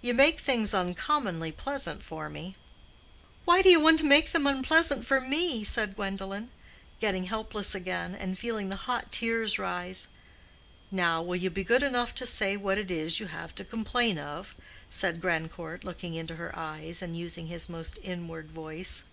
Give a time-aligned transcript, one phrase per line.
[0.00, 2.56] You make things uncommonly pleasant for me."
[3.44, 6.50] "Why do you want to make them unpleasant for me?" said Gwendolen,
[6.98, 10.08] getting helpless again, and feeling the hot tears rise.
[10.90, 14.18] "Now, will you be good enough to say what it is you have to complain
[14.18, 14.56] of?"
[14.90, 19.04] said Grandcourt, looking into her eyes, and using his most inward voice.